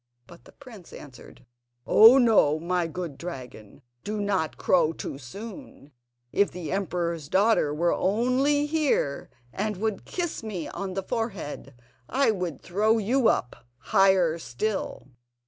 [0.25, 1.45] But the prince answered:
[1.85, 2.57] "Oh, ho!
[2.57, 5.91] my good dragon, do not crow too soon!
[6.31, 11.75] If the emperor's daughter were only here, and would kiss me on the forehead,
[12.09, 15.05] I would throw you up higher still!"